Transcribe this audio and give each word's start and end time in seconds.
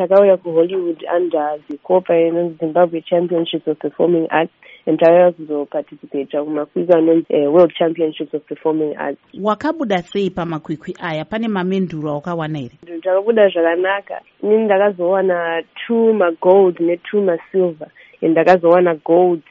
takauya 0.00 0.36
kuhollywood 0.36 1.04
under 1.16 1.58
zikopa 1.68 2.18
inonzi 2.18 2.54
zimbabwe 2.60 3.00
championships 3.02 3.68
of 3.68 3.78
performing 3.78 4.26
arts 4.30 4.52
and 4.86 4.98
takauya 5.00 5.32
kuzoparticipata 5.32 6.44
kumakwikwi 6.44 6.94
anonzi 6.94 7.34
uh, 7.34 7.54
world 7.54 7.74
championships 7.78 8.34
of 8.34 8.42
performing 8.42 8.96
arts. 8.96 9.20
Wakabuda 9.42 10.02
sei 10.02 10.30
pamakwikwi 10.30 10.96
aya? 11.00 11.24
Pane 11.24 11.48
mamenduro 11.48 12.10
awakawana 12.10 12.58
here? 12.58 12.74
Ndakabuda 12.82 13.48
zvakanaka. 13.48 14.20
Inini 14.42 14.64
ndakazowana 14.64 15.62
two 15.86 16.12
magold 16.12 16.80
netwo 16.80 17.22
masilver 17.22 17.88
and 18.22 18.30
ndakazowana 18.30 18.94
gold 18.94 19.42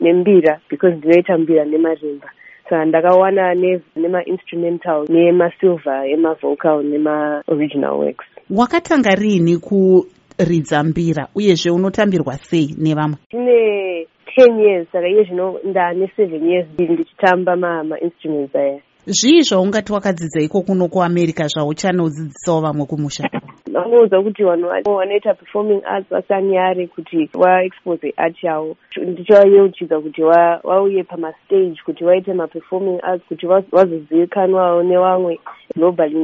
nembira 0.00 0.60
because 0.70 0.96
ndinoita 0.96 1.38
mbira 1.38 1.64
nemarimba 1.64 2.30
saka 2.64 2.84
ndakawana 2.84 3.54
nemainstrumental 3.96 5.06
nemasilver 5.08 6.06
emavocal 6.06 6.82
nemaoriginal 6.82 7.96
works. 7.96 8.26
Wakatanga 8.50 9.14
riini 9.14 9.56
kuridza 9.56 10.82
mbira 10.84 11.28
uyezve 11.34 11.70
unotambirwa 11.70 12.34
sei 12.34 12.74
nevamwe? 12.78 13.16
Ndine 13.32 14.06
ten 14.34 14.60
years 14.60 14.88
saka 14.92 15.08
iye 15.08 15.24
zvino 15.24 15.58
ndane 15.64 16.10
seven 16.16 16.48
years 16.50 16.66
ndichitamba 16.78 17.56
mainstruments 17.56 18.56
aya. 18.56 18.80
Zvii 19.06 19.42
zvaungati 19.42 19.92
wakadzidza 19.92 20.40
iko 20.40 20.62
kuno 20.62 20.88
kuamerica 20.88 21.46
zvauchanodzidzisawo 21.46 22.60
vamwe 22.60 22.86
kumusha 22.86 23.30
vanoudza 23.74 24.22
kuti 24.22 24.44
vanhu 24.44 24.68
vanoita 24.84 25.34
performing 25.34 25.82
arts 25.84 26.10
vasanyare 26.10 26.86
kuti 26.86 27.30
vaexpose 27.34 28.14
art 28.16 28.42
yavo. 28.42 28.76
Ndichivayeuchidza 28.96 30.00
kuti 30.00 30.22
vauye 30.64 31.04
pamastage 31.04 31.80
kuti 31.84 32.04
vaite 32.04 32.32
maperforming 32.34 33.00
arts 33.02 33.24
kuti 33.28 33.46
vazozivikanwawo 33.46 34.82
nevamwe 34.82 35.38
globally 35.76 36.14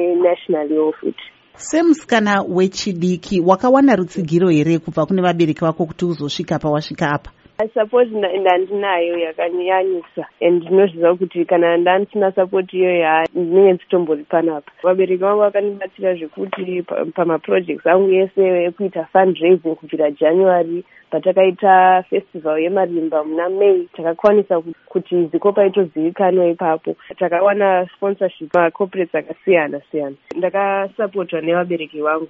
nenationally 0.00 0.78
wo 0.78 0.92
futi 0.92 1.24
semusikana 1.58 2.42
wechidiki 2.48 3.40
wakawana 3.40 3.96
rutsigiro 3.96 4.48
here 4.48 4.78
kubva 4.78 5.06
kune 5.06 5.22
vabereki 5.22 5.60
vako 5.60 5.86
kuti 5.86 6.04
uzosvika 6.04 6.58
pawasvika 6.58 7.10
apa 7.10 7.30
support 7.74 8.08
ndandinayo 8.40 9.18
yakanyanyisa 9.18 10.26
and 10.40 10.62
ndinozviziva 10.62 11.16
kuti 11.16 11.44
kana 11.44 11.76
ndandisina 11.76 12.32
support 12.32 12.72
iyoyo 12.74 13.26
ndinenge 13.34 13.72
ndisitombori 13.72 14.24
panapa 14.24 14.72
vabereki 14.82 15.22
vangu 15.22 15.40
vakandibatsira 15.40 16.14
zvekuti 16.14 16.82
pamaprojects 17.14 17.86
angu 17.86 18.12
ese 18.12 18.64
ekuita 18.64 19.04
fundraising 19.12 19.74
kubvira 19.74 20.10
january 20.10 20.84
patakaita 21.10 22.04
festival 22.10 22.62
yemarimba 22.62 23.24
muna 23.24 23.48
may 23.48 23.86
takakwanisa 23.96 24.62
kuti 24.86 25.26
zikopa 25.26 25.66
itozivikanwa 25.66 26.46
ipapo. 26.48 26.96
Takawana 27.18 27.88
sponsorship 27.96 28.54
macorporates 28.54 29.14
akasiyana 29.14 29.80
siyana. 29.90 30.16
Ndakasapotwa 30.36 31.40
nevabereki 31.40 32.00
vangu 32.00 32.28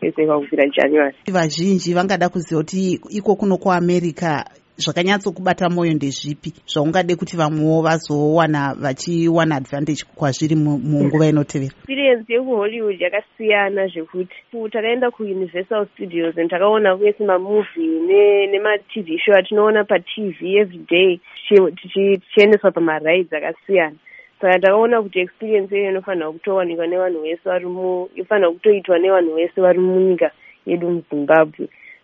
ese 0.00 0.26
kubvira 0.26 0.66
january. 0.66 1.16
Vazhinji 1.32 1.94
vangada 1.94 2.28
kuziva 2.28 2.60
kuti 2.60 3.00
iko 3.10 3.36
kuno 3.36 3.56
kuamerica 3.56 4.44
zvakanyatsokubata 4.76 5.68
mwoyo 5.70 5.94
ndezvipi 5.94 6.52
zvaungade 6.66 7.16
kuti 7.16 7.36
vamwewo 7.36 7.82
vazowana 7.82 8.74
vachiwana 8.74 9.56
advantage 9.56 10.02
kwazviri 10.14 10.54
munguva 10.56 11.26
inotevera? 11.26 11.72
Experience 11.76 12.32
yekuhollywood 12.32 13.00
yakasiyana 13.00 13.86
zvekuti 13.86 14.36
takaenda 14.72 15.10
kuuniversal 15.10 15.86
studios 15.94 16.38
and 16.38 16.50
takaona 16.50 16.94
vese 16.96 17.24
mamovie 17.24 18.46
nematv 18.52 19.08
show 19.24 19.34
atinoona 19.34 19.84
patv 19.84 20.42
every 20.42 20.84
day 20.90 21.20
tichiendeswa 21.48 22.70
pamarides 22.70 23.32
akasiyana. 23.32 23.96
Saka 24.40 24.58
takaona 24.58 25.02
kuti 25.02 25.20
experience 25.20 25.74
iyoyo 25.74 25.90
inofanira 25.90 26.32
kutowanikwa 26.32 26.86
nevanhu 26.86 27.22
vese 27.22 27.42
vari 27.44 27.66
mu 27.66 28.08
inofanira 28.14 28.50
kutoitwa 28.50 28.98
nevanhu 28.98 29.34
vese 29.34 29.60
vari 29.60 29.78
munyika 29.78 30.30
yedu 30.66 30.90
muzimbabwe 30.90 31.68